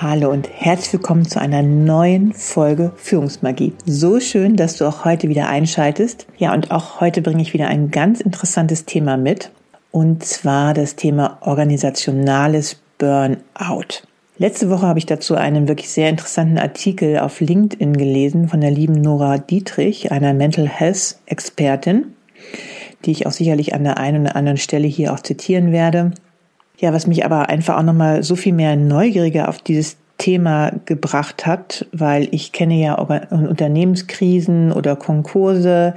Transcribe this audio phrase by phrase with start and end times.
[0.00, 3.72] Hallo und herzlich willkommen zu einer neuen Folge Führungsmagie.
[3.84, 6.28] So schön, dass du auch heute wieder einschaltest.
[6.36, 9.50] Ja, und auch heute bringe ich wieder ein ganz interessantes Thema mit.
[9.90, 14.04] Und zwar das Thema organisationales Burnout.
[14.36, 18.70] Letzte Woche habe ich dazu einen wirklich sehr interessanten Artikel auf LinkedIn gelesen von der
[18.70, 22.14] lieben Nora Dietrich, einer Mental Health Expertin,
[23.04, 26.12] die ich auch sicherlich an der einen oder anderen Stelle hier auch zitieren werde.
[26.78, 31.46] Ja, was mich aber einfach auch nochmal so viel mehr neugieriger auf dieses Thema gebracht
[31.46, 35.94] hat, weil ich kenne ja Unternehmenskrisen oder Konkurse,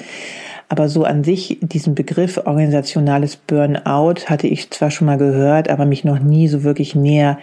[0.72, 5.84] aber so an sich diesen Begriff organisationales Burnout hatte ich zwar schon mal gehört, aber
[5.86, 7.40] mich noch nie so wirklich näher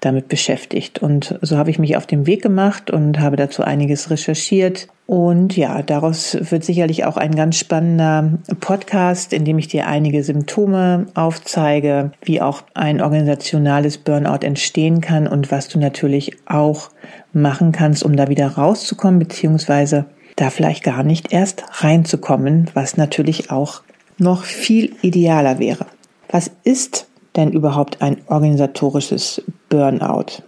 [0.00, 0.98] damit beschäftigt.
[0.98, 4.88] Und so habe ich mich auf den Weg gemacht und habe dazu einiges recherchiert.
[5.04, 10.24] Und ja, daraus wird sicherlich auch ein ganz spannender Podcast, in dem ich dir einige
[10.24, 16.88] Symptome aufzeige, wie auch ein organisationales Burnout entstehen kann und was du natürlich auch
[17.34, 20.06] machen kannst, um da wieder rauszukommen, beziehungsweise
[20.40, 23.82] da vielleicht gar nicht erst reinzukommen, was natürlich auch
[24.18, 25.86] noch viel idealer wäre.
[26.30, 27.06] Was ist
[27.36, 30.42] denn überhaupt ein organisatorisches Burnout?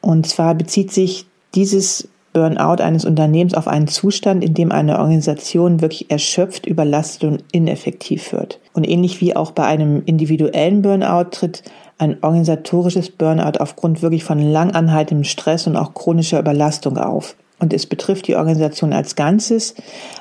[0.00, 5.80] Und zwar bezieht sich dieses Burnout eines Unternehmens auf einen Zustand, in dem eine Organisation
[5.80, 8.60] wirklich erschöpft, überlastet und ineffektiv wird.
[8.74, 11.62] Und ähnlich wie auch bei einem individuellen Burnout tritt
[11.96, 17.34] ein organisatorisches Burnout aufgrund wirklich von lang anhaltendem Stress und auch chronischer Überlastung auf.
[17.60, 19.74] Und es betrifft die Organisation als Ganzes,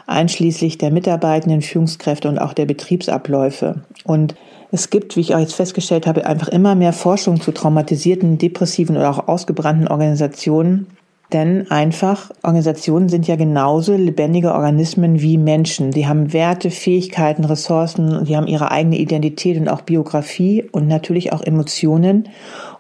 [0.08, 3.84] einschließlich der Mitarbeitenden, Führungskräfte und auch der Betriebsabläufe.
[4.04, 4.36] Und
[4.72, 8.98] es gibt, wie ich auch jetzt festgestellt habe, einfach immer mehr Forschung zu traumatisierten, depressiven
[8.98, 10.88] oder auch ausgebrannten Organisationen.
[11.34, 15.92] Denn einfach, Organisationen sind ja genauso lebendige Organismen wie Menschen.
[15.92, 21.34] Die haben Werte, Fähigkeiten, Ressourcen, die haben ihre eigene Identität und auch Biografie und natürlich
[21.34, 22.30] auch Emotionen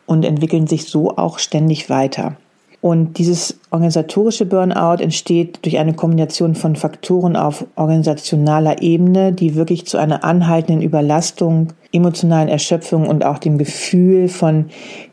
[0.05, 2.37] und entwickeln sich so auch ständig weiter.
[2.87, 9.85] Und dieses organisatorische Burnout entsteht durch eine Kombination von Faktoren auf organisationaler Ebene, die wirklich
[9.85, 14.67] zu einer anhaltenden Überlastung, emotionalen Erschöpfung und auch dem Gefühl von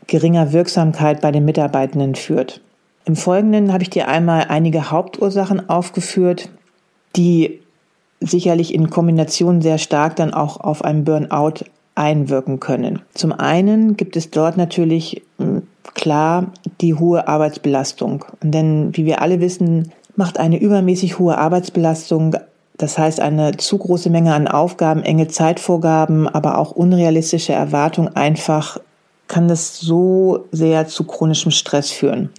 [0.07, 2.61] geringer Wirksamkeit bei den Mitarbeitenden führt.
[3.03, 6.47] Im Folgenden habe ich dir einmal einige Hauptursachen aufgeführt,
[7.17, 7.59] die
[8.21, 13.01] sicherlich in Kombination sehr stark dann auch auf einen Burnout einwirken können.
[13.13, 15.24] Zum einen gibt es dort natürlich
[15.93, 16.51] klar
[16.81, 18.25] die hohe Arbeitsbelastung.
[18.41, 22.35] Denn wie wir alle wissen, macht eine übermäßig hohe Arbeitsbelastung,
[22.77, 28.79] das heißt eine zu große Menge an Aufgaben, enge Zeitvorgaben, aber auch unrealistische Erwartungen einfach,
[29.27, 32.29] kann das so sehr zu chronischem Stress führen.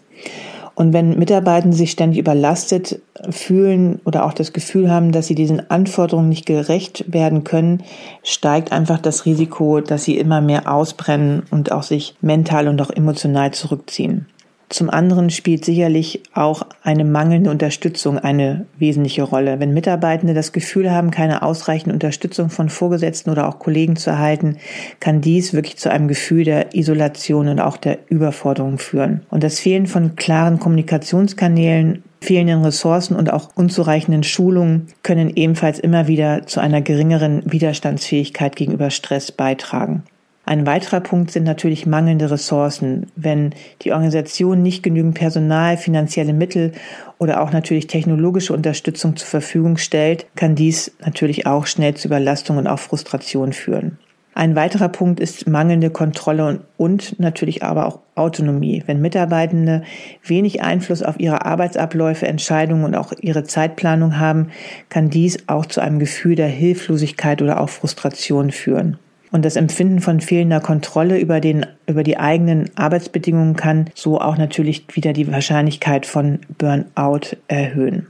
[0.76, 3.00] Und wenn Mitarbeitende sich ständig überlastet
[3.31, 7.82] fühlen oder auch das Gefühl haben, dass sie diesen Anforderungen nicht gerecht werden können,
[8.22, 12.91] steigt einfach das Risiko, dass sie immer mehr ausbrennen und auch sich mental und auch
[12.91, 14.26] emotional zurückziehen.
[14.69, 19.60] Zum anderen spielt sicherlich auch eine mangelnde Unterstützung eine wesentliche Rolle.
[19.60, 24.56] Wenn Mitarbeitende das Gefühl haben, keine ausreichende Unterstützung von Vorgesetzten oder auch Kollegen zu erhalten,
[24.99, 29.22] kann dies wirklich zu einem Gefühl der Isolation und auch der Überforderung führen.
[29.31, 36.08] Und das Fehlen von klaren Kommunikationskanälen fehlenden Ressourcen und auch unzureichenden Schulungen können ebenfalls immer
[36.08, 40.02] wieder zu einer geringeren Widerstandsfähigkeit gegenüber Stress beitragen.
[40.48, 43.08] Ein weiterer Punkt sind natürlich mangelnde Ressourcen.
[43.16, 43.52] Wenn
[43.82, 46.70] die Organisation nicht genügend Personal, finanzielle Mittel
[47.19, 52.58] oder auch natürlich technologische Unterstützung zur Verfügung stellt, kann dies natürlich auch schnell zu Überlastung
[52.58, 53.98] und auch Frustration führen.
[54.34, 58.84] Ein weiterer Punkt ist mangelnde Kontrolle und, und, natürlich aber auch Autonomie.
[58.87, 59.82] Wenn Mitarbeitende
[60.22, 64.50] wenig Einfluss auf ihre Arbeitsabläufe, Entscheidungen und auch ihre Zeitplanung haben,
[64.90, 68.99] kann dies auch zu einem Gefühl der Hilflosigkeit oder auch Frustration führen.
[69.32, 74.38] Und das Empfinden von fehlender Kontrolle über, den, über die eigenen Arbeitsbedingungen kann so auch
[74.38, 78.06] natürlich wieder die Wahrscheinlichkeit von Burnout erhöhen.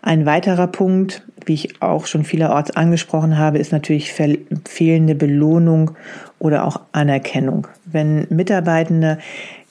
[0.00, 5.90] Ein weiterer Punkt, wie ich auch schon vielerorts angesprochen habe, ist natürlich fehlende Belohnung
[6.38, 7.66] oder auch Anerkennung.
[7.84, 9.18] Wenn Mitarbeitende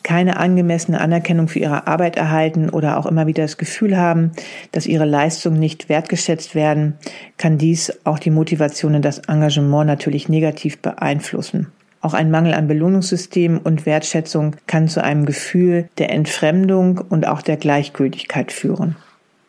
[0.08, 4.32] keine angemessene Anerkennung für ihre Arbeit erhalten oder auch immer wieder das Gefühl haben,
[4.72, 6.94] dass ihre Leistungen nicht wertgeschätzt werden,
[7.36, 11.74] kann dies auch die Motivation und das Engagement natürlich negativ beeinflussen.
[12.00, 17.42] Auch ein Mangel an Belohnungssystem und Wertschätzung kann zu einem Gefühl der Entfremdung und auch
[17.42, 18.96] der Gleichgültigkeit führen.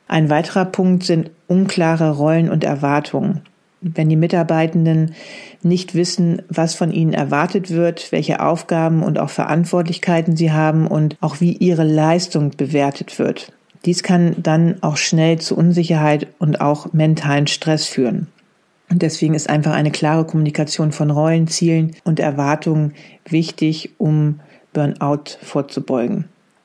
[0.08, 3.42] Ein weiterer Punkt sind unklare Rollen und Erwartungen
[3.80, 5.14] wenn die Mitarbeitenden
[5.62, 11.16] nicht wissen, was von ihnen erwartet wird, welche Aufgaben und auch Verantwortlichkeiten sie haben und
[11.20, 13.52] auch wie ihre Leistung bewertet wird.
[13.84, 18.26] Dies kann dann auch schnell zu Unsicherheit und auch mentalen Stress führen.
[18.90, 22.94] Und deswegen ist einfach eine klare Kommunikation von Rollen, Zielen und Erwartungen
[23.28, 24.40] wichtig, um
[24.72, 26.24] Burnout vorzubeugen.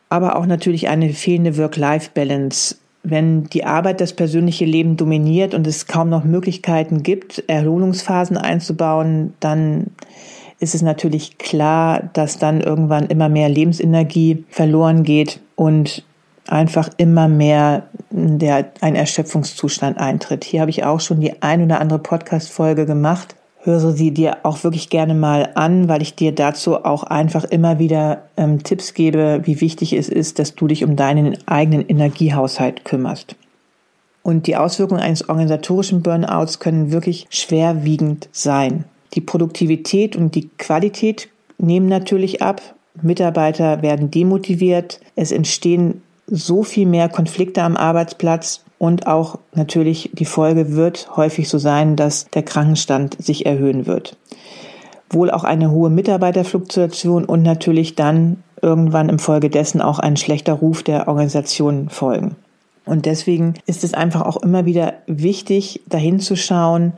[0.09, 5.87] Aber auch natürlich eine fehlende Work-Life-Balance wenn die Arbeit das persönliche Leben dominiert und es
[5.87, 9.87] kaum noch Möglichkeiten gibt, Erholungsphasen einzubauen, dann
[10.59, 16.05] ist es natürlich klar, dass dann irgendwann immer mehr Lebensenergie verloren geht und
[16.47, 20.45] einfach immer mehr der, ein Erschöpfungszustand eintritt.
[20.45, 24.63] Hier habe ich auch schon die ein oder andere Podcast-Folge gemacht höre sie dir auch
[24.63, 29.41] wirklich gerne mal an, weil ich dir dazu auch einfach immer wieder ähm, Tipps gebe,
[29.45, 33.35] wie wichtig es ist, dass du dich um deinen eigenen Energiehaushalt kümmerst.
[34.21, 38.85] Und die Auswirkungen eines organisatorischen Burnouts können wirklich schwerwiegend sein.
[39.13, 42.61] Die Produktivität und die Qualität nehmen natürlich ab.
[43.01, 44.99] Mitarbeiter werden demotiviert.
[45.15, 51.47] Es entstehen so viel mehr Konflikte am Arbeitsplatz und auch natürlich die Folge wird häufig
[51.47, 54.17] so sein, dass der Krankenstand sich erhöhen wird.
[55.09, 60.51] Wohl auch eine hohe Mitarbeiterfluktuation und natürlich dann irgendwann im Folge dessen auch ein schlechter
[60.51, 62.35] Ruf der Organisation folgen.
[62.83, 66.91] Und deswegen ist es einfach auch immer wieder wichtig, dahin zu schauen,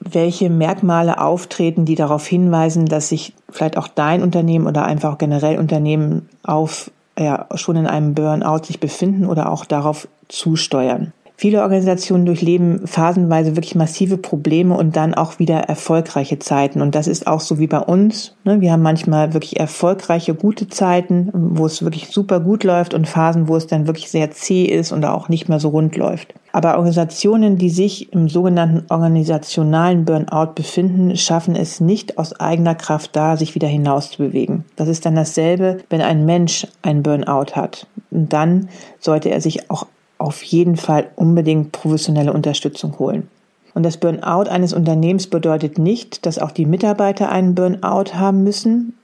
[0.00, 5.60] welche Merkmale auftreten, die darauf hinweisen, dass sich vielleicht auch dein Unternehmen oder einfach generell
[5.60, 11.12] Unternehmen auf ja, schon in einem Burnout sich befinden oder auch darauf zusteuern.
[11.42, 16.80] Viele Organisationen durchleben phasenweise wirklich massive Probleme und dann auch wieder erfolgreiche Zeiten.
[16.80, 18.36] Und das ist auch so wie bei uns.
[18.44, 18.60] Ne?
[18.60, 23.48] Wir haben manchmal wirklich erfolgreiche, gute Zeiten, wo es wirklich super gut läuft und Phasen,
[23.48, 26.32] wo es dann wirklich sehr zäh ist und auch nicht mehr so rund läuft.
[26.52, 33.16] Aber Organisationen, die sich im sogenannten organisationalen Burnout befinden, schaffen es nicht aus eigener Kraft
[33.16, 34.64] da, sich wieder hinauszubewegen.
[34.76, 37.88] Das ist dann dasselbe, wenn ein Mensch einen Burnout hat.
[38.12, 38.68] Und dann
[39.00, 39.86] sollte er sich auch
[40.18, 43.28] auf jeden Fall unbedingt professionelle Unterstützung holen.
[43.74, 48.94] Und das Burnout eines Unternehmens bedeutet nicht, dass auch die Mitarbeiter einen Burnout haben müssen.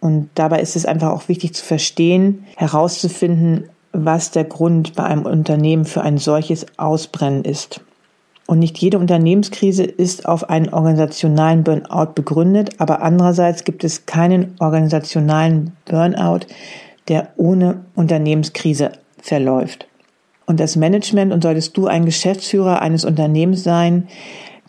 [0.00, 5.24] Und dabei ist es einfach auch wichtig zu verstehen, herauszufinden, was der Grund bei einem
[5.24, 7.80] Unternehmen für ein solches Ausbrennen ist.
[8.46, 14.54] Und nicht jede Unternehmenskrise ist auf einen organisationalen Burnout begründet, aber andererseits gibt es keinen
[14.60, 16.46] organisationalen Burnout,
[17.08, 19.88] der ohne Unternehmenskrise verläuft.
[20.46, 24.08] Und das Management, und solltest du ein Geschäftsführer eines Unternehmens sein,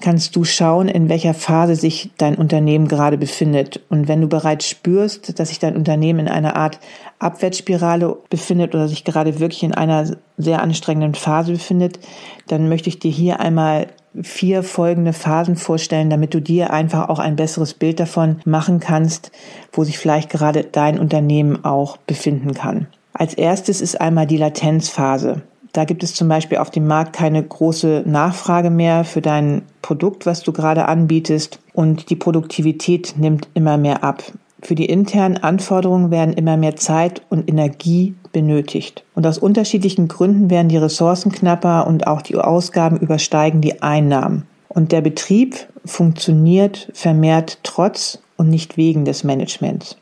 [0.02, 3.82] kannst du schauen, in welcher Phase sich dein Unternehmen gerade befindet.
[3.90, 6.80] Und wenn du bereits spürst, dass sich dein Unternehmen in einer Art
[7.20, 12.00] Abwärtsspirale befindet oder sich gerade wirklich in einer sehr anstrengenden Phase befindet,
[12.48, 13.88] dann möchte ich dir hier einmal
[14.22, 19.32] vier folgende Phasen vorstellen, damit du dir einfach auch ein besseres Bild davon machen kannst,
[19.72, 22.88] wo sich vielleicht gerade dein Unternehmen auch befinden kann.
[23.14, 25.42] Als erstes ist einmal die Latenzphase.
[25.78, 30.26] Da gibt es zum Beispiel auf dem Markt keine große Nachfrage mehr für dein Produkt,
[30.26, 34.24] was du gerade anbietest und die Produktivität nimmt immer mehr ab.
[34.64, 39.04] Für die internen Anforderungen werden immer mehr Zeit und Energie benötigt.
[39.14, 44.48] Und aus unterschiedlichen Gründen werden die Ressourcen knapper und auch die Ausgaben übersteigen die Einnahmen.
[44.70, 49.96] Und der Betrieb funktioniert vermehrt trotz und nicht wegen des Managements.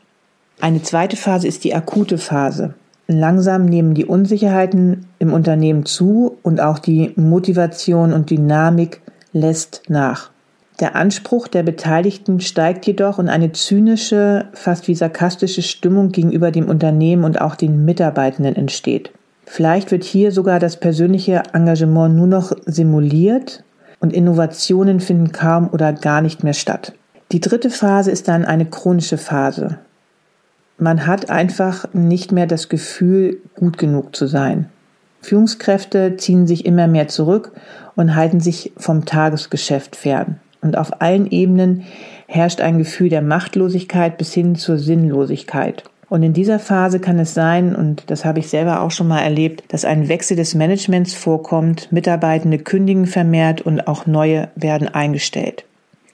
[0.58, 2.72] Eine zweite Phase ist die akute Phase.
[3.08, 9.00] Langsam nehmen die Unsicherheiten im Unternehmen zu und auch die Motivation und Dynamik
[9.32, 10.30] lässt nach.
[10.80, 16.68] Der Anspruch der Beteiligten steigt jedoch und eine zynische, fast wie sarkastische Stimmung gegenüber dem
[16.68, 19.10] Unternehmen und auch den Mitarbeitenden entsteht.
[19.46, 23.62] Vielleicht wird hier sogar das persönliche Engagement nur noch simuliert
[24.00, 26.92] und Innovationen finden kaum oder gar nicht mehr statt.
[27.32, 29.78] Die dritte Phase ist dann eine chronische Phase
[30.78, 34.68] man hat einfach nicht mehr das Gefühl, gut genug zu sein.
[35.22, 37.52] Führungskräfte ziehen sich immer mehr zurück
[37.96, 40.38] und halten sich vom Tagesgeschäft fern.
[40.60, 41.84] Und auf allen Ebenen
[42.26, 45.84] herrscht ein Gefühl der Machtlosigkeit bis hin zur Sinnlosigkeit.
[46.08, 49.22] Und in dieser Phase kann es sein, und das habe ich selber auch schon mal
[49.22, 55.64] erlebt, dass ein Wechsel des Managements vorkommt, Mitarbeitende kündigen vermehrt und auch neue werden eingestellt.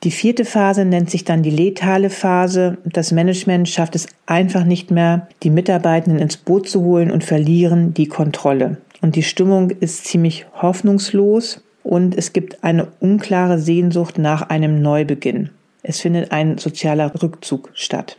[0.04, 2.78] Die vierte Phase nennt sich dann die letale Phase.
[2.84, 7.94] Das Management schafft es einfach nicht mehr, die Mitarbeitenden ins Boot zu holen und verlieren
[7.94, 8.78] die Kontrolle.
[9.00, 15.50] Und die Stimmung ist ziemlich hoffnungslos und es gibt eine unklare Sehnsucht nach einem Neubeginn.
[15.84, 18.18] Es findet ein sozialer Rückzug statt.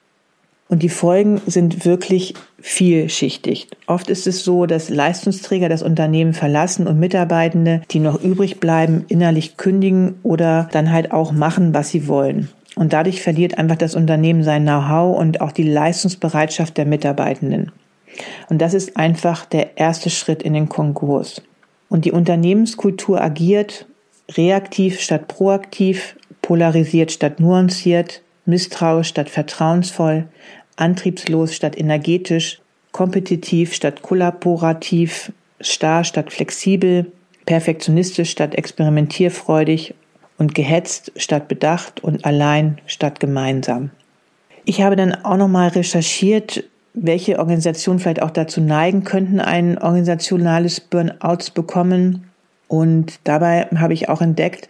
[0.73, 3.67] Und die Folgen sind wirklich vielschichtig.
[3.85, 9.05] Oft ist es so, dass Leistungsträger das Unternehmen verlassen und Mitarbeitende, die noch übrig bleiben,
[9.07, 12.49] innerlich kündigen oder dann halt auch machen, was sie wollen.
[12.75, 17.71] Und dadurch verliert einfach das Unternehmen sein Know-how und auch die Leistungsbereitschaft der Mitarbeitenden.
[18.49, 21.43] Und das ist einfach der erste Schritt in den Konkurs.
[21.87, 23.85] Und die Unternehmenskultur agiert
[24.31, 30.25] reaktiv statt proaktiv, polarisiert statt nuanciert, misstrauisch statt vertrauensvoll,
[30.75, 32.59] antriebslos statt energetisch,
[32.91, 37.11] kompetitiv statt kollaborativ, starr statt flexibel,
[37.45, 39.93] perfektionistisch statt experimentierfreudig
[40.37, 43.91] und gehetzt statt bedacht und allein statt gemeinsam.
[44.65, 46.63] Ich habe dann auch nochmal recherchiert,
[46.93, 52.29] welche Organisationen vielleicht auch dazu neigen könnten, ein organisationales Burnout zu bekommen.
[52.73, 54.67] Und dabei habe ich auch entdeckt,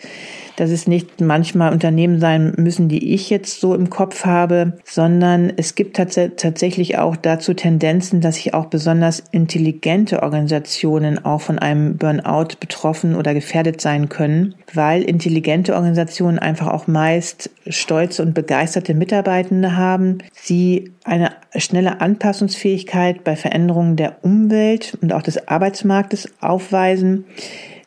[0.57, 5.53] dass es nicht manchmal Unternehmen sein müssen, die ich jetzt so im Kopf habe, sondern
[5.55, 11.59] es gibt tats tatsächlich auch dazu Tendenzen, dass sich auch besonders intelligente Organisationen auch von
[11.59, 18.33] einem Burnout betroffen oder gefährdet sein können, weil intelligente Organisationen einfach auch meist stolze und
[18.33, 26.27] begeisterte Mitarbeitende haben, sie eine schnelle Anpassungsfähigkeit bei Veränderungen der Umwelt und auch des Arbeitsmarktes
[26.41, 27.23] aufweisen,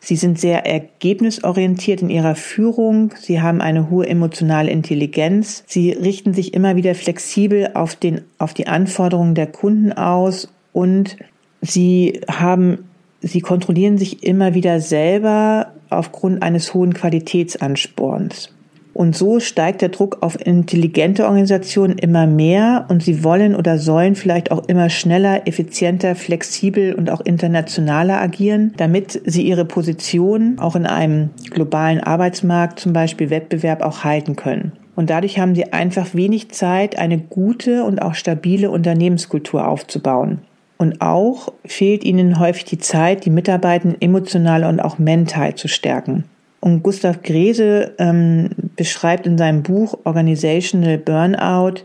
[0.07, 3.13] Sie sind sehr ergebnisorientiert in ihrer Führung.
[3.21, 5.65] Sie haben eine hohe emotionale Intelligenz.
[5.67, 11.17] Sie richten sich immer wieder flexibel auf den, auf die Anforderungen der Kunden aus und
[11.61, 12.89] sie haben,
[13.21, 18.56] sie kontrollieren sich immer wieder selber aufgrund eines hohen Qualitätsansporns.
[18.97, 24.15] Und so steigt der Druck auf intelligente Organisationen immer mehr und sie wollen oder sollen
[24.15, 30.76] vielleicht auch immer schneller, effizienter, flexibel und auch internationaler agieren, damit sie ihre Position auch
[30.76, 34.73] in einem globalen Arbeitsmarkt, zum Beispiel Wettbewerb, auch halten können.
[34.95, 40.38] Und dadurch haben sie einfach wenig Zeit, eine gute und auch stabile Unternehmenskultur aufzubauen.
[40.79, 46.25] Und auch fehlt ihnen häufig die Zeit, die Mitarbeiter emotional und auch mental zu stärken.
[46.66, 51.82] Und Gustav Grese ähm, beschreibt in seinem Buch Organizational Burnout,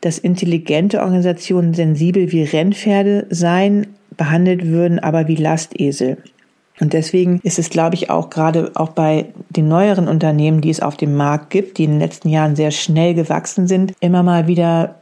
[0.00, 6.16] dass intelligente Organisationen sensibel wie Rennpferde seien, behandelt würden aber wie Lastesel.
[6.80, 10.80] Und deswegen ist es, glaube ich, auch gerade auch bei den neueren Unternehmen, die es
[10.80, 14.48] auf dem Markt gibt, die in den letzten Jahren sehr schnell gewachsen sind, immer mal
[14.48, 14.96] wieder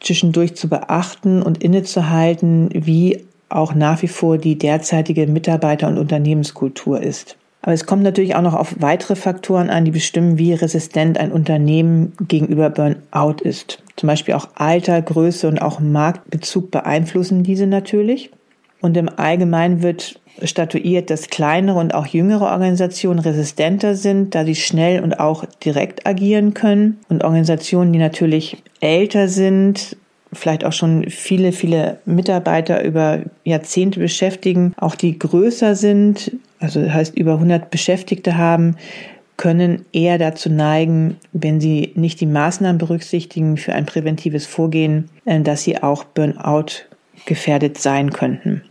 [0.00, 7.00] zwischendurch zu beachten und innezuhalten, wie auch nach wie vor die derzeitige Mitarbeiter- und Unternehmenskultur
[7.00, 7.36] ist.
[7.64, 11.32] Aber es kommt natürlich auch noch auf weitere Faktoren an, die bestimmen, wie resistent ein
[11.32, 13.82] Unternehmen gegenüber Burnout ist.
[13.96, 18.30] Zum Beispiel auch Alter, Größe und auch Marktbezug beeinflussen diese natürlich.
[18.82, 24.56] Und im Allgemeinen wird statuiert, dass kleinere und auch jüngere Organisationen resistenter sind, da sie
[24.56, 27.00] schnell und auch direkt agieren können.
[27.08, 29.96] Und Organisationen, die natürlich älter sind,
[30.34, 36.92] vielleicht auch schon viele, viele Mitarbeiter über Jahrzehnte beschäftigen, auch die größer sind, also das
[36.92, 38.76] heißt über 100 Beschäftigte haben,
[39.36, 45.40] können eher dazu neigen, wenn sie nicht die Maßnahmen berücksichtigen für ein präventives Vorgehen, äh,
[45.40, 46.84] dass sie auch Burnout
[47.26, 48.62] gefährdet sein könnten.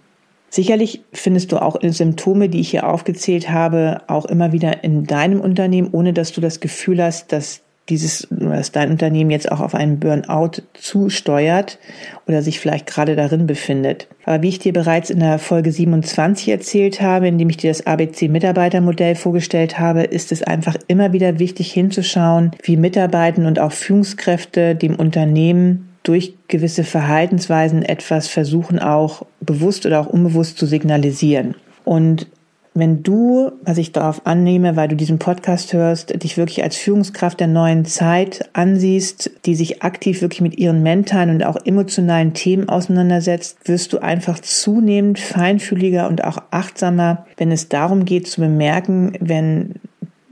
[0.49, 5.41] Sicherlich findest du auch Symptome, die ich hier aufgezählt habe, auch immer wieder in deinem
[5.41, 9.75] Unternehmen, ohne dass du das Gefühl hast, dass dieses, dass dein Unternehmen jetzt auch auf
[9.75, 11.79] einen Burnout zusteuert
[12.27, 14.07] oder sich vielleicht gerade darin befindet.
[14.25, 17.85] Aber wie ich dir bereits in der Folge 27 erzählt habe, indem ich dir das
[17.85, 23.73] ABC Mitarbeitermodell vorgestellt habe, ist es einfach immer wieder wichtig hinzuschauen, wie Mitarbeiter und auch
[23.73, 31.55] Führungskräfte dem Unternehmen durch gewisse Verhaltensweisen etwas versuchen auch bewusst oder auch unbewusst zu signalisieren.
[31.85, 32.27] Und
[32.73, 37.39] wenn du, was ich darauf annehme, weil du diesen Podcast hörst, dich wirklich als Führungskraft
[37.39, 42.69] der neuen Zeit ansiehst, die sich aktiv wirklich mit ihren mentalen und auch emotionalen Themen
[42.69, 49.13] auseinandersetzt, wirst du einfach zunehmend feinfühliger und auch achtsamer, wenn es darum geht zu bemerken,
[49.19, 49.75] wenn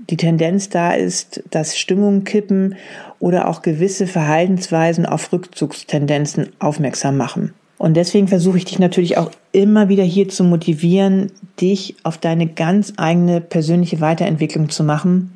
[0.09, 2.75] die Tendenz da ist, dass Stimmungen kippen
[3.19, 7.53] oder auch gewisse Verhaltensweisen auf Rückzugstendenzen aufmerksam machen.
[7.81, 12.45] Und deswegen versuche ich dich natürlich auch immer wieder hier zu motivieren, dich auf deine
[12.45, 15.33] ganz eigene persönliche Weiterentwicklung zu machen,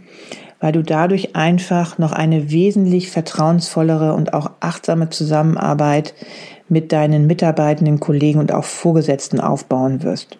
[0.59, 6.13] weil du dadurch einfach noch eine wesentlich vertrauensvollere und auch achtsame Zusammenarbeit
[6.69, 10.37] mit deinen mitarbeitenden Kollegen und auch Vorgesetzten aufbauen wirst.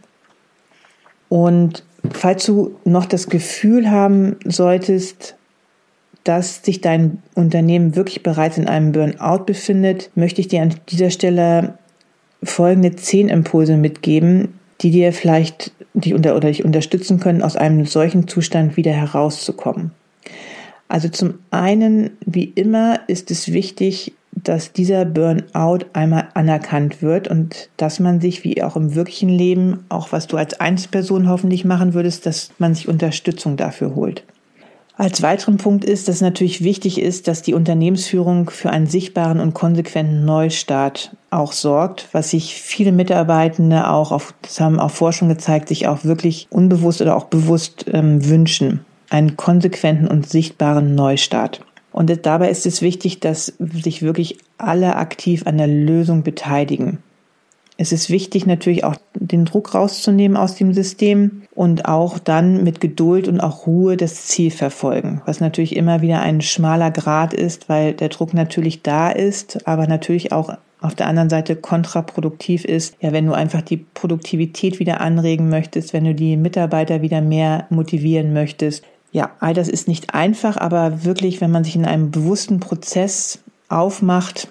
[1.27, 5.37] Und falls du noch das Gefühl haben solltest,
[6.23, 11.09] dass sich dein Unternehmen wirklich bereits in einem Burnout befindet, möchte ich dir an dieser
[11.09, 11.79] Stelle
[12.45, 17.85] folgende zehn Impulse mitgeben, die dir vielleicht dich unter, oder dich unterstützen können, aus einem
[17.85, 19.91] solchen Zustand wieder herauszukommen.
[20.87, 27.69] Also zum einen, wie immer, ist es wichtig, dass dieser Burnout einmal anerkannt wird und
[27.77, 31.93] dass man sich, wie auch im wirklichen Leben, auch was du als Einzelperson hoffentlich machen
[31.93, 34.23] würdest, dass man sich Unterstützung dafür holt.
[34.97, 39.53] Als weiteren Punkt ist, dass natürlich wichtig ist, dass die Unternehmensführung für einen sichtbaren und
[39.53, 45.67] konsequenten Neustart auch sorgt, was sich viele Mitarbeitende auch auf, das haben auch Forschung gezeigt,
[45.67, 48.85] sich auch wirklich unbewusst oder auch bewusst ähm, wünschen.
[49.09, 51.59] Einen konsequenten und sichtbaren Neustart.
[51.91, 56.99] Und dabei ist es wichtig, dass sich wirklich alle aktiv an der Lösung beteiligen.
[57.77, 62.79] Es ist wichtig, natürlich auch den Druck rauszunehmen aus dem System und auch dann mit
[62.79, 67.67] Geduld und auch Ruhe das Ziel verfolgen, was natürlich immer wieder ein schmaler Grad ist,
[67.67, 72.95] weil der Druck natürlich da ist, aber natürlich auch auf der anderen Seite kontraproduktiv ist.
[73.01, 77.65] Ja, wenn du einfach die Produktivität wieder anregen möchtest, wenn du die Mitarbeiter wieder mehr
[77.69, 78.83] motivieren möchtest.
[79.11, 83.39] Ja, all das ist nicht einfach, aber wirklich, wenn man sich in einem bewussten Prozess
[83.69, 84.49] aufmacht,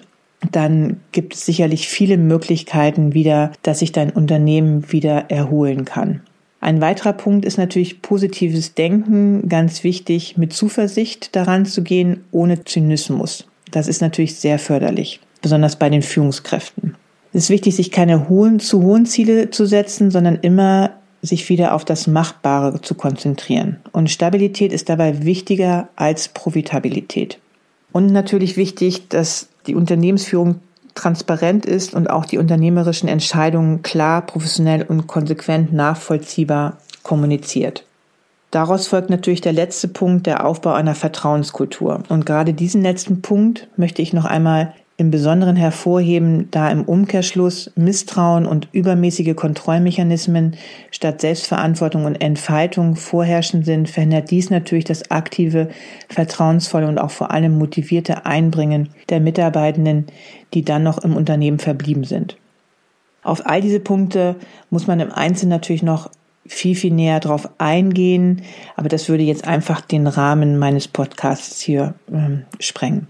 [0.51, 6.21] dann gibt es sicherlich viele Möglichkeiten wieder, dass sich dein Unternehmen wieder erholen kann.
[6.59, 12.63] Ein weiterer Punkt ist natürlich positives Denken, ganz wichtig, mit Zuversicht daran zu gehen, ohne
[12.63, 13.45] Zynismus.
[13.71, 16.95] Das ist natürlich sehr förderlich, besonders bei den Führungskräften.
[17.33, 21.73] Es ist wichtig, sich keine hohen, zu hohen Ziele zu setzen, sondern immer sich wieder
[21.73, 23.77] auf das Machbare zu konzentrieren.
[23.91, 27.39] Und Stabilität ist dabei wichtiger als Profitabilität.
[27.91, 30.61] Und natürlich wichtig, dass die Unternehmensführung
[30.95, 37.85] transparent ist und auch die unternehmerischen Entscheidungen klar, professionell und konsequent nachvollziehbar kommuniziert.
[38.51, 42.03] Daraus folgt natürlich der letzte Punkt, der Aufbau einer Vertrauenskultur.
[42.07, 47.71] Und gerade diesen letzten Punkt möchte ich noch einmal im Besonderen hervorheben, da im Umkehrschluss
[47.75, 50.55] Misstrauen und übermäßige Kontrollmechanismen
[50.89, 55.67] statt Selbstverantwortung und Entfaltung vorherrschend sind, verhindert dies natürlich das aktive,
[56.07, 60.07] vertrauensvolle und auch vor allem motivierte Einbringen der Mitarbeitenden,
[60.53, 62.37] die dann noch im Unternehmen verblieben sind.
[63.21, 64.35] Auf all diese Punkte
[64.69, 66.09] muss man im Einzelnen natürlich noch
[66.47, 68.43] viel, viel näher drauf eingehen,
[68.75, 73.07] aber das würde jetzt einfach den Rahmen meines Podcasts hier ähm, sprengen.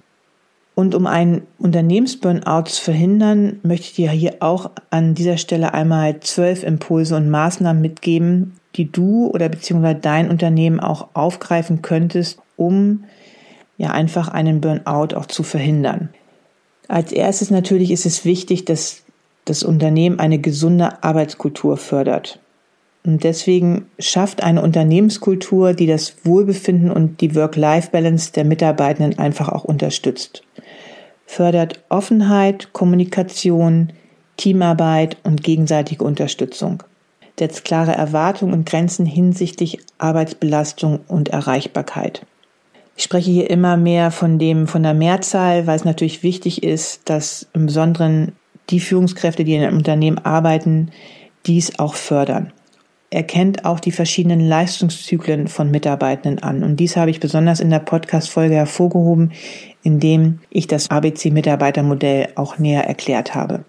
[0.76, 6.20] Und um einen Unternehmensburnout zu verhindern, möchte ich dir hier auch an dieser Stelle einmal
[6.20, 13.06] zwölf Impulse und Maßnahmen mitgeben, die du oder beziehungsweise dein Unternehmen auch aufgreifen könntest, um
[13.78, 16.10] ja einfach einen Burnout auch zu verhindern.
[16.90, 19.04] Als erstes natürlich ist es wichtig, dass
[19.46, 22.40] das Unternehmen eine gesunde Arbeitskultur fördert.
[23.06, 29.64] Und deswegen schafft eine Unternehmenskultur, die das Wohlbefinden und die Work-Life-Balance der Mitarbeitenden einfach auch
[29.64, 30.44] unterstützt
[31.26, 33.92] fördert Offenheit, Kommunikation,
[34.38, 36.84] Teamarbeit und gegenseitige Unterstützung,
[37.38, 42.26] setzt klare Erwartungen und Grenzen hinsichtlich Arbeitsbelastung und Erreichbarkeit.
[42.98, 47.02] Ich spreche hier immer mehr von dem, von der Mehrzahl, weil es natürlich wichtig ist,
[47.06, 48.32] dass im Besonderen
[48.70, 50.92] die Führungskräfte, die in einem Unternehmen arbeiten,
[51.46, 52.54] dies auch fördern.
[53.10, 56.64] Er kennt auch die verschiedenen Leistungszyklen von Mitarbeitenden an.
[56.64, 59.32] Und dies habe ich besonders in der Podcast-Folge hervorgehoben,
[59.84, 63.64] indem ich das ABC-Mitarbeitermodell auch näher erklärt habe.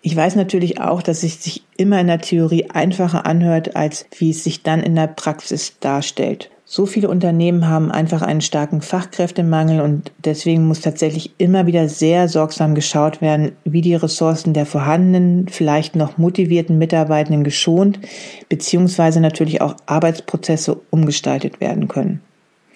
[0.00, 4.30] Ich weiß natürlich auch, dass es sich immer in der Theorie einfacher anhört, als wie
[4.30, 6.50] es sich dann in der Praxis darstellt.
[6.74, 12.30] So viele Unternehmen haben einfach einen starken Fachkräftemangel und deswegen muss tatsächlich immer wieder sehr
[12.30, 18.00] sorgsam geschaut werden, wie die Ressourcen der vorhandenen, vielleicht noch motivierten Mitarbeitenden geschont
[18.48, 22.22] beziehungsweise natürlich auch Arbeitsprozesse umgestaltet werden können.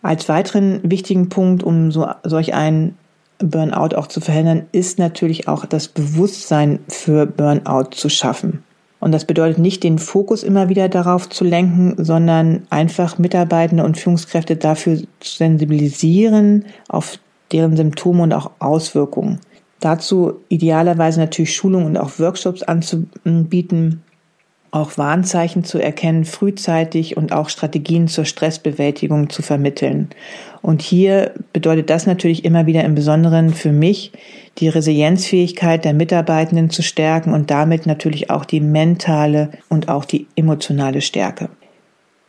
[0.02, 2.98] Als weiteren wichtigen Punkt, um so, solch einen
[3.38, 8.62] Burnout auch zu verhindern, ist natürlich auch das Bewusstsein für Burnout zu schaffen.
[8.98, 13.98] Und das bedeutet nicht, den Fokus immer wieder darauf zu lenken, sondern einfach Mitarbeitende und
[13.98, 17.18] Führungskräfte dafür zu sensibilisieren, auf
[17.52, 19.40] deren Symptome und auch Auswirkungen.
[19.80, 24.02] Dazu idealerweise natürlich Schulungen und auch Workshops anzubieten,
[24.76, 30.10] auch Warnzeichen zu erkennen, frühzeitig und auch Strategien zur Stressbewältigung zu vermitteln.
[30.60, 34.12] Und hier bedeutet das natürlich immer wieder im Besonderen für mich,
[34.58, 40.26] die Resilienzfähigkeit der Mitarbeitenden zu stärken und damit natürlich auch die mentale und auch die
[40.36, 41.48] emotionale Stärke.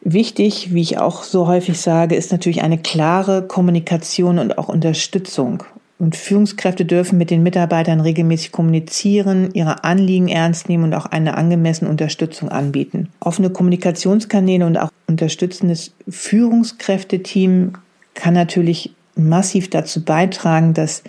[0.02, 5.64] Wichtig, wie ich auch so häufig sage, ist natürlich eine klare Kommunikation und auch Unterstützung.
[6.00, 11.36] Und Führungskräfte dürfen mit den Mitarbeitern regelmäßig kommunizieren, ihre Anliegen ernst nehmen und auch eine
[11.36, 13.10] angemessene Unterstützung anbieten.
[13.20, 17.74] Offene Kommunikationskanäle und auch unterstützendes Führungskräfteteam
[18.14, 21.04] kann natürlich massiv dazu beitragen, dass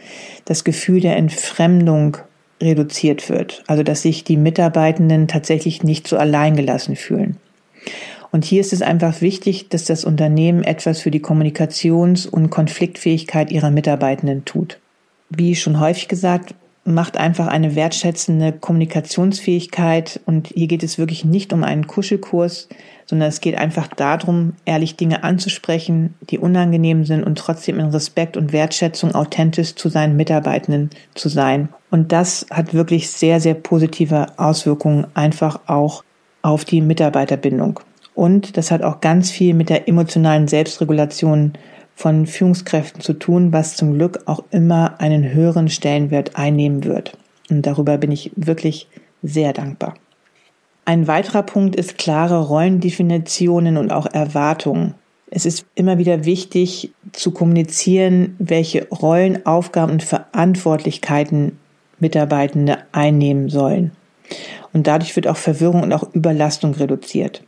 [0.47, 2.17] das Gefühl der Entfremdung
[2.63, 3.63] reduziert wird.
[3.67, 7.37] Also dass sich die Mitarbeitenden tatsächlich nicht so alleingelassen fühlen.
[8.31, 13.51] Und hier ist es einfach wichtig, dass das Unternehmen etwas für die Kommunikations- und Konfliktfähigkeit
[13.51, 14.79] ihrer Mitarbeitenden tut.
[15.31, 16.55] Wie schon häufig gesagt,
[16.89, 22.69] macht einfach eine wertschätzende Kommunikationsfähigkeit und hier geht es wirklich nicht um einen Kuschelkurs,
[23.05, 28.37] sondern es geht einfach darum, ehrlich Dinge anzusprechen, die unangenehm sind und trotzdem in Respekt
[28.37, 31.69] und Wertschätzung authentisch zu seinen Mitarbeitenden zu sein.
[31.91, 36.05] Und das hat wirklich sehr, sehr positive Auswirkungen einfach auch
[36.43, 37.81] auf die Mitarbeiterbindung.
[38.19, 41.53] Und das hat auch ganz viel mit der emotionalen Selbstregulation
[41.95, 47.17] von Führungskräften zu tun, was zum Glück auch immer einen höheren Stellenwert einnehmen wird.
[47.49, 48.89] Und darüber bin ich wirklich
[49.23, 49.95] sehr dankbar.
[50.85, 54.95] Ein weiterer Punkt ist klare Rollendefinitionen und auch Erwartungen.
[55.31, 61.57] Es ist immer wieder wichtig zu kommunizieren, welche Rollen, Aufgaben und Verantwortlichkeiten
[62.01, 63.93] Mitarbeitende einnehmen sollen.
[64.73, 67.45] Und dadurch wird auch Verwirrung und auch Überlastung reduziert.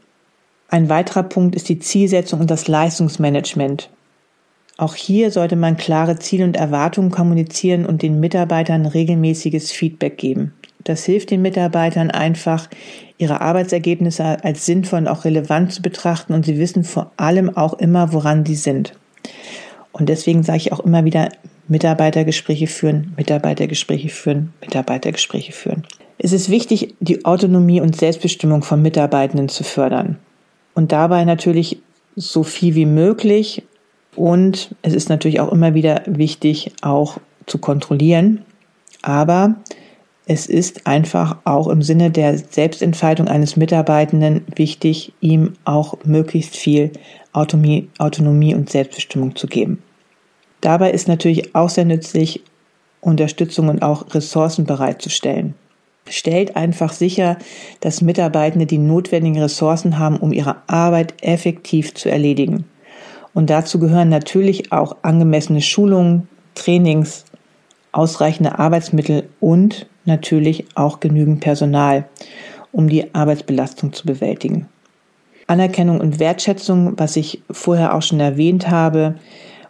[0.72, 3.90] Ein weiterer Punkt ist die Zielsetzung und das Leistungsmanagement.
[4.76, 10.54] Auch hier sollte man klare Ziele und Erwartungen kommunizieren und den Mitarbeitern regelmäßiges Feedback geben.
[10.85, 12.68] Das hilft den Mitarbeitern einfach,
[13.18, 17.74] ihre Arbeitsergebnisse als sinnvoll und auch relevant zu betrachten und sie wissen vor allem auch
[17.74, 18.94] immer, woran sie sind.
[19.90, 21.30] Und deswegen sage ich auch immer wieder,
[21.66, 25.85] Mitarbeitergespräche führen, Mitarbeitergespräche führen, Mitarbeitergespräche führen.
[26.16, 30.18] Es ist wichtig, die Autonomie und Selbstbestimmung von Mitarbeitenden zu fördern
[30.74, 31.80] und dabei natürlich
[32.16, 33.62] so viel wie möglich.
[34.16, 38.44] Und es ist natürlich auch immer wieder wichtig, auch zu kontrollieren.
[39.02, 39.56] Aber
[40.26, 46.92] es ist einfach auch im Sinne der Selbstentfaltung eines Mitarbeitenden wichtig, ihm auch möglichst viel
[47.33, 49.83] Autonomie, Autonomie und Selbstbestimmung zu geben.
[50.61, 52.42] Dabei ist natürlich auch sehr nützlich,
[53.00, 55.54] Unterstützung und auch Ressourcen bereitzustellen
[56.10, 57.38] stellt einfach sicher,
[57.80, 62.64] dass Mitarbeitende die notwendigen Ressourcen haben, um ihre Arbeit effektiv zu erledigen.
[63.32, 67.24] Und dazu gehören natürlich auch angemessene Schulungen, Trainings,
[67.92, 72.08] ausreichende Arbeitsmittel und natürlich auch genügend Personal,
[72.72, 74.68] um die Arbeitsbelastung zu bewältigen.
[75.46, 79.16] Anerkennung und Wertschätzung, was ich vorher auch schon erwähnt habe,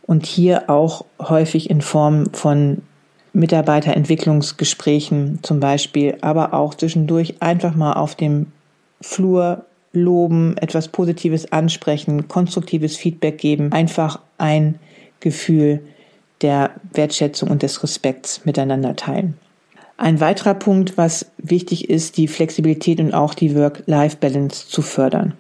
[0.07, 2.83] und hier auch häufig in Form von
[3.33, 8.47] Mitarbeiterentwicklungsgesprächen zum Beispiel, aber auch zwischendurch einfach mal auf dem
[9.01, 14.79] Flur loben, etwas Positives ansprechen, konstruktives Feedback geben, einfach ein
[15.21, 15.81] Gefühl
[16.43, 19.35] der Wertschätzung und des Respekts miteinander teilen.
[19.97, 25.35] Ein weiterer Punkt, was wichtig ist, die Flexibilität und auch die Work-Life-Balance zu fördern.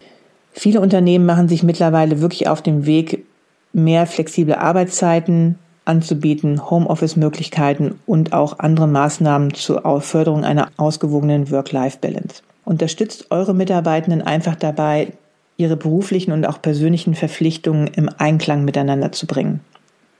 [0.52, 3.24] Viele Unternehmen machen sich mittlerweile wirklich auf dem Weg,
[3.72, 12.42] mehr flexible Arbeitszeiten, anzubieten, Homeoffice-Möglichkeiten und auch andere Maßnahmen zur Förderung einer ausgewogenen Work-Life-Balance.
[12.64, 15.12] Unterstützt eure Mitarbeitenden einfach dabei,
[15.56, 19.60] ihre beruflichen und auch persönlichen Verpflichtungen im Einklang miteinander zu bringen.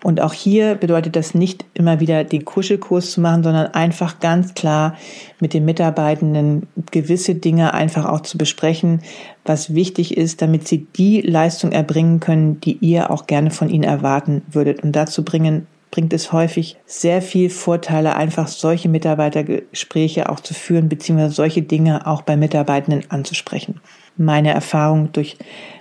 [0.02, 4.54] Und auch hier bedeutet das nicht immer wieder den Kuschelkurs zu machen, sondern einfach ganz
[4.54, 4.96] klar
[5.40, 9.02] mit den Mitarbeitenden gewisse Dinge einfach auch zu besprechen,
[9.44, 13.84] was wichtig ist, damit sie die Leistung erbringen können, die ihr auch gerne von ihnen
[13.84, 14.82] erwarten würdet.
[14.82, 20.88] Und dazu bringen, bringt es häufig sehr viel Vorteile, einfach solche Mitarbeitergespräche auch zu führen,
[20.88, 23.80] beziehungsweise solche Dinge auch bei Mitarbeitenden anzusprechen.
[24.16, 25.36] Meine Erfahrung durch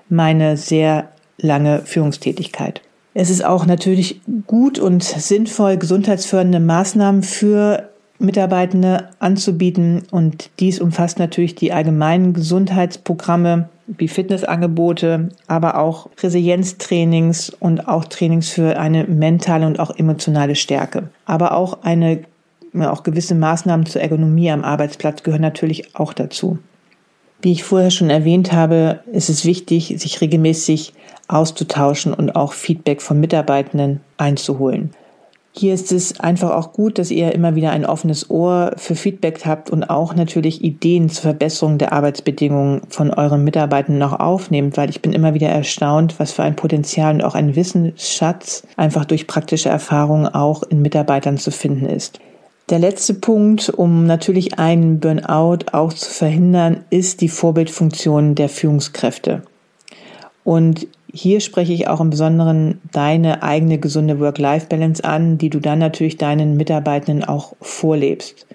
[0.10, 2.82] meine sehr lange Führungstätigkeit.
[3.14, 10.04] Es ist auch natürlich gut und sinnvoll, gesundheitsfördernde Maßnahmen für Mitarbeitende anzubieten.
[10.12, 18.50] Und dies umfasst natürlich die allgemeinen Gesundheitsprogramme wie Fitnessangebote, aber auch Resilienztrainings und auch Trainings
[18.50, 21.10] für eine mentale und auch emotionale Stärke.
[21.26, 22.22] Aber auch eine,
[22.80, 26.60] auch gewisse Maßnahmen zur Ergonomie am Arbeitsplatz gehören natürlich auch dazu.
[27.42, 30.94] Wie ich vorher schon erwähnt habe, ist es wichtig, sich regelmäßig
[31.30, 34.92] auszutauschen und auch Feedback von Mitarbeitenden einzuholen.
[35.52, 39.46] Hier ist es einfach auch gut, dass ihr immer wieder ein offenes Ohr für Feedback
[39.46, 44.90] habt und auch natürlich Ideen zur Verbesserung der Arbeitsbedingungen von euren Mitarbeitern noch aufnehmt, weil
[44.90, 49.28] ich bin immer wieder erstaunt, was für ein Potenzial und auch ein Wissensschatz einfach durch
[49.28, 52.20] praktische Erfahrungen auch in Mitarbeitern zu finden ist.
[52.70, 59.42] Der letzte Punkt, um natürlich einen Burnout auch zu verhindern, ist die Vorbildfunktion der Führungskräfte.
[60.44, 65.80] Und hier spreche ich auch im Besonderen deine eigene gesunde Work-Life-Balance an, die du dann
[65.80, 68.46] natürlich deinen Mitarbeitenden auch vorlebst.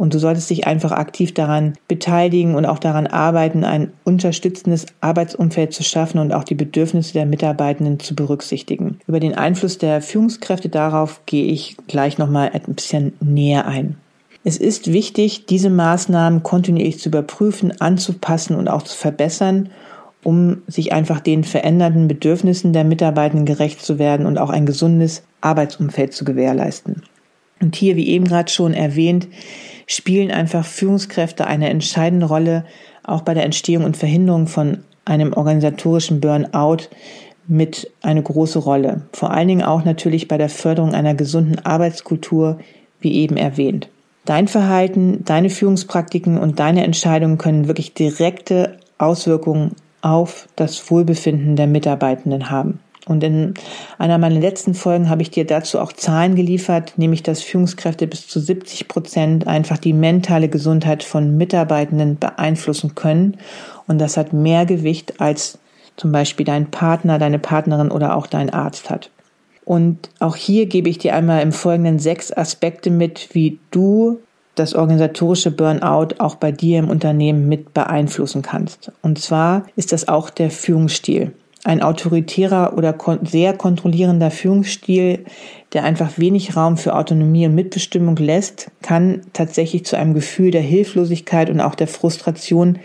[0.00, 5.74] Und du solltest dich einfach aktiv daran beteiligen und auch daran arbeiten, ein unterstützendes Arbeitsumfeld
[5.74, 8.98] zu schaffen und auch die Bedürfnisse der Mitarbeitenden zu berücksichtigen.
[9.06, 13.98] Über den Einfluss der Führungskräfte darauf gehe ich gleich nochmal ein bisschen näher ein.
[14.42, 19.68] Es ist wichtig, diese Maßnahmen kontinuierlich zu überprüfen, anzupassen und auch zu verbessern,
[20.24, 25.24] um sich einfach den veränderten Bedürfnissen der Mitarbeitenden gerecht zu werden und auch ein gesundes
[25.42, 27.02] Arbeitsumfeld zu gewährleisten.
[27.60, 29.28] Und hier, wie eben gerade schon erwähnt,
[29.90, 32.64] spielen einfach Führungskräfte eine entscheidende Rolle,
[33.02, 36.84] auch bei der Entstehung und Verhinderung von einem organisatorischen Burnout
[37.48, 39.02] mit eine große Rolle.
[39.12, 42.60] Vor allen Dingen auch natürlich bei der Förderung einer gesunden Arbeitskultur,
[43.00, 43.88] wie eben erwähnt.
[44.24, 49.72] Dein Verhalten, deine Führungspraktiken und deine Entscheidungen können wirklich direkte Auswirkungen
[50.02, 52.78] auf das Wohlbefinden der Mitarbeitenden haben.
[53.06, 53.54] Und in
[53.98, 58.28] einer meiner letzten Folgen habe ich dir dazu auch Zahlen geliefert, nämlich dass Führungskräfte bis
[58.28, 63.38] zu 70 Prozent einfach die mentale Gesundheit von Mitarbeitenden beeinflussen können.
[63.86, 65.58] Und das hat mehr Gewicht als
[65.96, 69.10] zum Beispiel dein Partner, deine Partnerin oder auch dein Arzt hat.
[69.64, 74.18] Und auch hier gebe ich dir einmal im Folgenden sechs Aspekte mit, wie du
[74.54, 78.92] das organisatorische Burnout auch bei dir im Unternehmen mit beeinflussen kannst.
[79.00, 81.32] Und zwar ist das auch der Führungsstil
[81.64, 85.24] ein autoritärer oder sehr kontrollierender Führungsstil,
[85.72, 90.62] der einfach wenig Raum für Autonomie und Mitbestimmung lässt, kann tatsächlich zu einem Gefühl der
[90.62, 92.78] Hilflosigkeit und auch der Frustration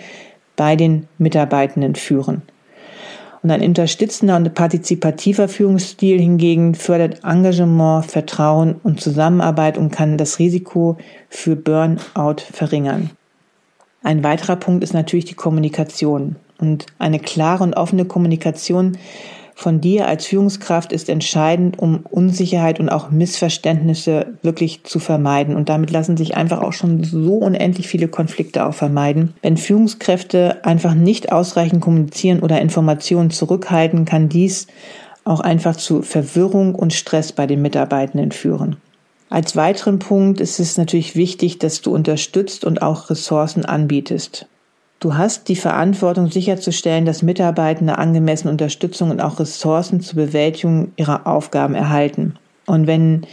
[0.55, 2.41] bei den Mitarbeitenden führen.
[3.43, 10.39] Und ein unterstützender und partizipativer Führungsstil hingegen fördert Engagement, Vertrauen und Zusammenarbeit und kann das
[10.39, 10.97] Risiko
[11.29, 13.11] für Burnout verringern.
[14.01, 16.37] Ein weiterer Punkt ist natürlich die Kommunikation.
[16.59, 18.97] Und eine klare und offene Kommunikation
[19.57, 25.55] von dir als Führungskraft ist entscheidend, um Unsicherheit und auch Missverständnisse wirklich zu vermeiden.
[25.55, 29.33] Und damit lassen sich einfach auch schon so unendlich viele Konflikte auch vermeiden.
[29.41, 34.67] Wenn Führungskräfte einfach nicht ausreichend kommunizieren oder Informationen zurückhalten, kann dies
[35.23, 38.75] auch einfach zu Verwirrung und Stress bei den Mitarbeitenden führen.
[39.29, 44.47] Als weiteren Punkt ist es natürlich wichtig, dass du unterstützt und auch Ressourcen anbietest.
[44.99, 51.27] Du hast die Verantwortung sicherzustellen, dass Mitarbeitende angemessene Unterstützung und auch Ressourcen zur Bewältigung ihrer
[51.27, 52.35] Aufgaben erhalten.
[52.65, 53.27] Und wenn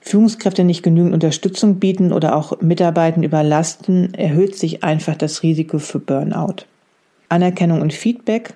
[0.00, 6.00] Führungskräfte nicht genügend Unterstützung bieten oder auch Mitarbeitenden überlasten, erhöht sich einfach das Risiko für
[6.00, 6.64] Burnout.
[7.28, 8.54] Anerkennung und Feedback.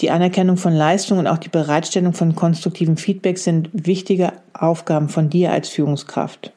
[0.00, 5.30] Die Anerkennung von Leistung und auch die Bereitstellung von konstruktivem Feedback sind wichtige Aufgaben von
[5.30, 6.52] dir als Führungskraft.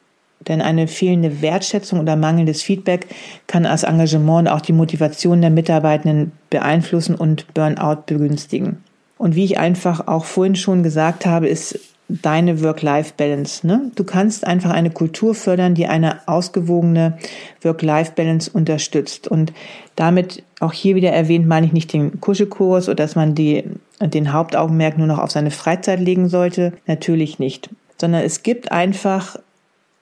[0.49, 3.07] Denn eine fehlende Wertschätzung oder mangelndes Feedback
[3.47, 8.83] kann das Engagement und auch die Motivation der Mitarbeitenden beeinflussen und Burnout begünstigen.
[9.17, 13.67] Und wie ich einfach auch vorhin schon gesagt habe, ist deine Work-Life-Balance.
[13.67, 13.91] Ne?
[13.95, 17.17] Du kannst einfach eine Kultur fördern, die eine ausgewogene
[17.61, 19.27] Work-Life-Balance unterstützt.
[19.27, 19.53] Und
[19.95, 23.63] damit auch hier wieder erwähnt, meine ich nicht den Kuschelkurs oder dass man die,
[24.01, 26.73] den Hauptaugenmerk nur noch auf seine Freizeit legen sollte.
[26.87, 27.69] Natürlich nicht.
[27.99, 29.37] Sondern es gibt einfach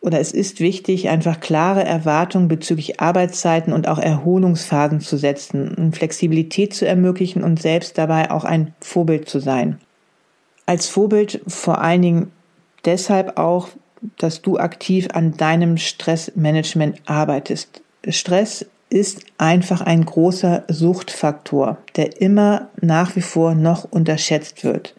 [0.08, 6.74] oder es ist wichtig, einfach klare Erwartungen bezüglich Arbeitszeiten und auch Erholungsphasen zu setzen, Flexibilität
[6.74, 9.80] zu ermöglichen und selbst dabei auch ein Vorbild zu sein.
[10.66, 12.32] Als Vorbild vor allen Dingen
[12.86, 13.68] deshalb auch,
[14.18, 17.82] dass du aktiv an deinem Stressmanagement arbeitest.
[18.08, 24.96] Stress ist einfach ein großer Suchtfaktor, der immer nach wie vor noch unterschätzt wird.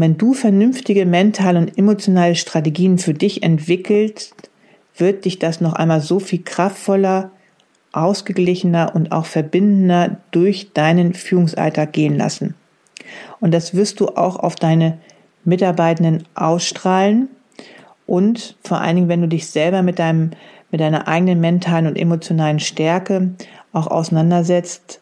[0.00, 4.48] Wenn du vernünftige mentale und emotionale Strategien für dich entwickelst,
[4.96, 7.32] wird dich das noch einmal so viel kraftvoller,
[7.90, 12.54] ausgeglichener und auch verbindender durch deinen Führungsalltag gehen lassen.
[13.40, 14.98] Und das wirst du auch auf deine
[15.44, 17.28] Mitarbeitenden ausstrahlen
[18.06, 20.30] und vor allen Dingen, wenn du dich selber mit deinem,
[20.70, 23.32] mit deiner eigenen mentalen und emotionalen Stärke
[23.72, 25.00] auch auseinandersetzt,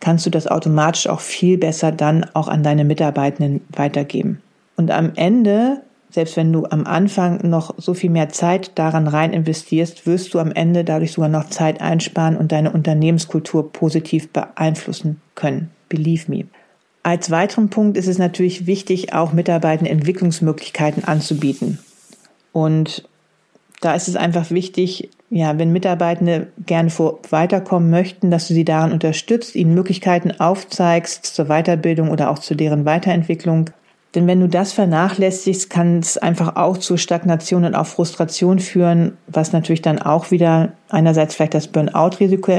[0.00, 4.42] kannst du das automatisch auch viel besser dann auch an deine Mitarbeitenden weitergeben.
[4.76, 9.32] Und am Ende, selbst wenn du am Anfang noch so viel mehr Zeit daran rein
[9.32, 15.20] investierst, wirst du am Ende dadurch sogar noch Zeit einsparen und deine Unternehmenskultur positiv beeinflussen
[15.34, 15.70] können.
[15.88, 16.44] Believe me.
[17.02, 21.78] Als weiteren Punkt ist es natürlich wichtig, auch Mitarbeitenden Entwicklungsmöglichkeiten anzubieten.
[22.52, 23.08] Und
[23.84, 28.64] da ist es einfach wichtig, ja, wenn Mitarbeitende gerne vor weiterkommen möchten, dass du sie
[28.64, 33.70] daran unterstützt, ihnen Möglichkeiten aufzeigst zur Weiterbildung oder auch zu deren Weiterentwicklung.
[34.14, 39.16] Denn wenn du das vernachlässigst, kann es einfach auch zu Stagnation und auch Frustration führen,
[39.26, 42.52] was natürlich dann auch wieder einerseits vielleicht das Burnout-Risiko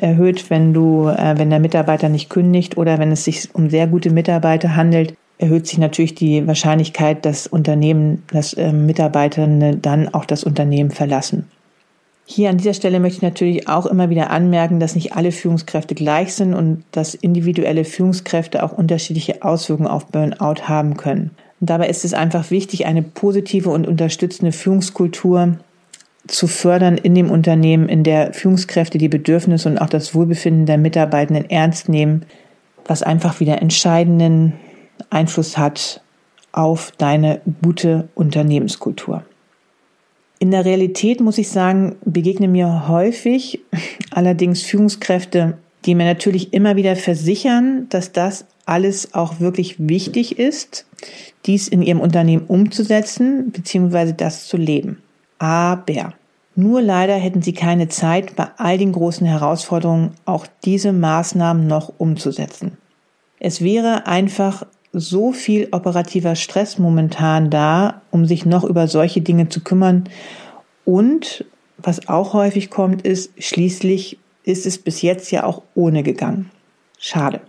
[0.00, 3.88] erhöht, wenn du, äh, wenn der Mitarbeiter nicht kündigt oder wenn es sich um sehr
[3.88, 10.24] gute Mitarbeiter handelt, erhöht sich natürlich die Wahrscheinlichkeit, dass Unternehmen, dass äh, Mitarbeiter dann auch
[10.24, 11.48] das Unternehmen verlassen.
[12.24, 15.96] Hier an dieser Stelle möchte ich natürlich auch immer wieder anmerken, dass nicht alle Führungskräfte
[15.96, 21.32] gleich sind und dass individuelle Führungskräfte auch unterschiedliche Auswirkungen auf Burnout haben können.
[21.60, 25.58] Und dabei ist es einfach wichtig, eine positive und unterstützende Führungskultur
[26.28, 30.78] zu fördern in dem Unternehmen, in der Führungskräfte die Bedürfnisse und auch das Wohlbefinden der
[30.78, 32.24] Mitarbeitenden ernst nehmen,
[32.86, 34.52] was einfach wieder entscheidenden
[35.10, 36.00] Einfluss hat
[36.52, 39.24] auf deine gute Unternehmenskultur.
[40.38, 43.60] In der Realität muss ich sagen, begegnen mir häufig
[44.10, 50.86] allerdings Führungskräfte, die mir natürlich immer wieder versichern, dass das alles auch wirklich wichtig ist,
[51.46, 54.12] dies in ihrem Unternehmen umzusetzen bzw.
[54.12, 55.02] das zu leben.
[55.38, 56.14] Aber
[56.54, 61.92] nur leider hätten sie keine Zeit, bei all den großen Herausforderungen auch diese Maßnahmen noch
[61.98, 62.76] umzusetzen.
[63.40, 69.48] Es wäre einfach so viel operativer Stress momentan da, um sich noch über solche Dinge
[69.48, 70.04] zu kümmern.
[70.84, 71.44] Und
[71.78, 76.50] was auch häufig kommt, ist, schließlich ist es bis jetzt ja auch ohne gegangen.
[76.98, 77.40] Schade.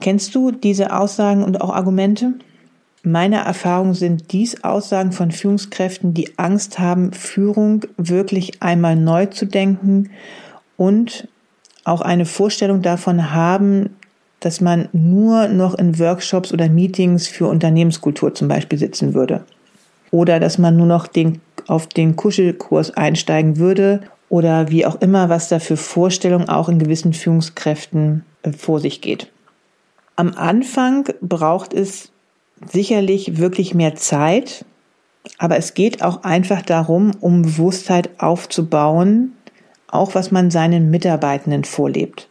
[0.00, 2.34] Kennst du diese Aussagen und auch Argumente?
[3.02, 9.46] Meine Erfahrungen sind dies Aussagen von Führungskräften, die Angst haben, Führung wirklich einmal neu zu
[9.46, 10.10] denken
[10.76, 11.28] und
[11.84, 13.96] auch eine Vorstellung davon haben,
[14.44, 19.44] dass man nur noch in Workshops oder Meetings für Unternehmenskultur zum Beispiel sitzen würde.
[20.10, 25.28] Oder dass man nur noch den, auf den Kuschelkurs einsteigen würde oder wie auch immer,
[25.28, 29.30] was da für Vorstellungen auch in gewissen Führungskräften äh, vor sich geht.
[30.16, 32.10] Am Anfang braucht es
[32.70, 34.64] sicherlich wirklich mehr Zeit,
[35.38, 39.32] aber es geht auch einfach darum, um Bewusstheit aufzubauen,
[39.88, 42.28] auch was man seinen Mitarbeitenden vorlebt.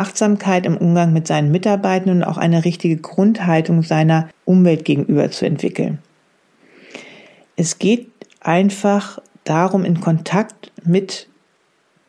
[0.00, 5.44] Achtsamkeit im Umgang mit seinen Mitarbeitenden und auch eine richtige Grundhaltung seiner Umwelt gegenüber zu
[5.44, 5.98] entwickeln.
[7.56, 8.08] Es geht
[8.40, 11.28] einfach darum, in Kontakt mit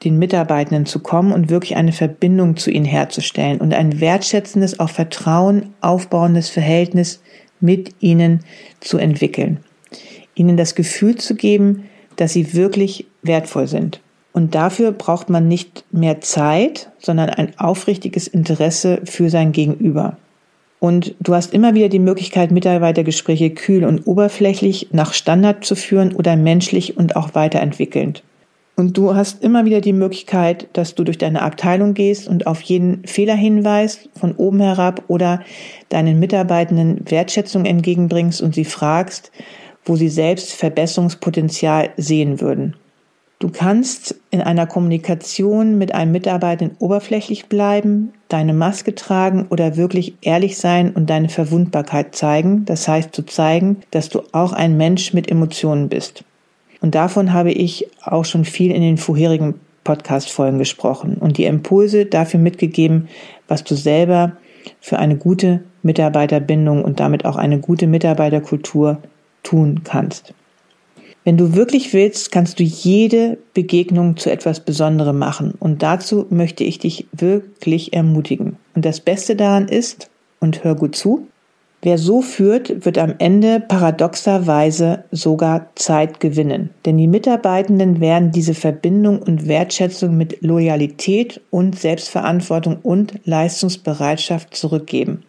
[0.03, 4.89] den Mitarbeitenden zu kommen und wirklich eine Verbindung zu ihnen herzustellen und ein wertschätzendes, auch
[4.89, 7.21] Vertrauen aufbauendes Verhältnis
[7.59, 8.39] mit ihnen
[8.79, 9.59] zu entwickeln.
[10.33, 13.99] Ihnen das Gefühl zu geben, dass sie wirklich wertvoll sind.
[14.33, 20.17] Und dafür braucht man nicht mehr Zeit, sondern ein aufrichtiges Interesse für sein Gegenüber.
[20.79, 26.15] Und du hast immer wieder die Möglichkeit, Mitarbeitergespräche kühl und oberflächlich nach Standard zu führen
[26.15, 28.23] oder menschlich und auch weiterentwickelnd.
[28.75, 32.61] Und du hast immer wieder die Möglichkeit, dass du durch deine Abteilung gehst und auf
[32.61, 35.41] jeden Fehler hinweist, von oben herab oder
[35.89, 39.31] deinen Mitarbeitenden Wertschätzung entgegenbringst und sie fragst,
[39.85, 42.75] wo sie selbst Verbesserungspotenzial sehen würden.
[43.41, 50.13] Du kannst in einer Kommunikation mit einem Mitarbeiter oberflächlich bleiben, deine Maske tragen oder wirklich
[50.21, 52.65] ehrlich sein und deine Verwundbarkeit zeigen.
[52.65, 56.23] Das heißt zu zeigen, dass du auch ein Mensch mit Emotionen bist.
[56.81, 62.05] Und davon habe ich auch schon viel in den vorherigen Podcast-Folgen gesprochen und die Impulse
[62.05, 63.07] dafür mitgegeben,
[63.47, 64.33] was du selber
[64.79, 68.99] für eine gute Mitarbeiterbindung und damit auch eine gute Mitarbeiterkultur
[69.41, 70.35] tun kannst.
[71.23, 75.53] Wenn du wirklich willst, kannst du jede Begegnung zu etwas Besonderem machen.
[75.59, 78.57] Und dazu möchte ich dich wirklich ermutigen.
[78.73, 81.27] Und das Beste daran ist, und hör gut zu,
[81.83, 86.71] wer so führt, wird am Ende paradoxerweise sogar Zeit gewinnen.
[86.85, 95.21] Denn die Mitarbeitenden werden diese Verbindung und Wertschätzung mit Loyalität und Selbstverantwortung und Leistungsbereitschaft zurückgeben.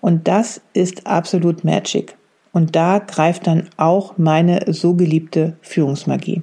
[0.00, 2.16] Und das ist absolut Magic.
[2.52, 6.42] Und da greift dann auch meine so geliebte Führungsmagie.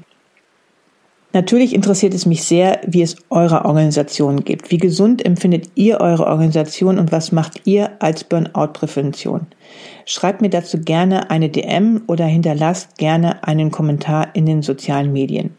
[1.34, 4.72] Natürlich interessiert es mich sehr, wie es eurer Organisation gibt.
[4.72, 9.46] Wie gesund empfindet ihr eure Organisation und was macht ihr als Burnout-Prävention?
[10.06, 15.52] Schreibt mir dazu gerne eine DM oder hinterlasst gerne einen Kommentar in den sozialen Medien.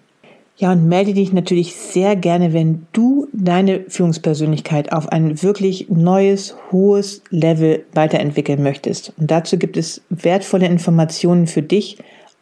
[0.60, 6.56] Ja, und melde dich natürlich sehr gerne, wenn du deine Führungspersönlichkeit auf ein wirklich neues,
[6.72, 9.12] hohes Level weiterentwickeln möchtest.
[9.18, 11.98] Und dazu gibt es wertvolle Informationen für dich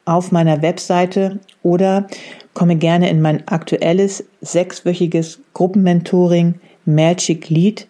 [0.06, 2.06] auf meiner Webseite oder
[2.54, 6.54] komme gerne in mein aktuelles sechswöchiges Gruppenmentoring
[6.86, 7.86] Magic Lead,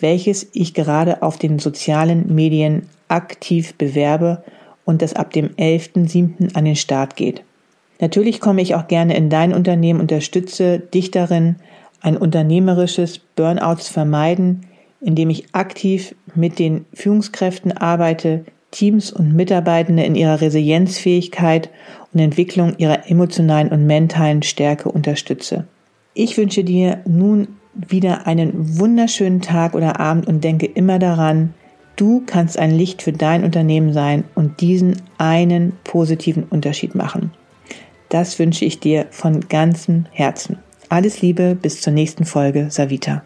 [0.00, 4.42] welches ich gerade auf den sozialen Medien aktiv bewerbe
[4.84, 6.56] und das ab dem 11.07.
[6.56, 7.44] an den Start geht.
[8.00, 11.56] Natürlich komme ich auch gerne in dein Unternehmen, unterstütze dich darin,
[12.00, 14.62] ein unternehmerisches Burnout zu vermeiden,
[15.00, 21.70] indem ich aktiv mit den Führungskräften arbeite, Teams und Mitarbeitende in ihrer Resilienzfähigkeit
[22.12, 25.66] und Entwicklung ihrer emotionalen und mentalen Stärke unterstütze.
[26.14, 31.54] Ich wünsche dir nun wieder einen wunderschönen Tag oder Abend und denke immer daran,
[31.96, 37.32] du kannst ein Licht für dein Unternehmen sein und diesen einen positiven Unterschied machen.
[38.10, 40.58] Das wünsche ich dir von ganzem Herzen.
[40.90, 43.22] Alles Liebe, bis zur nächsten Folge, Savita.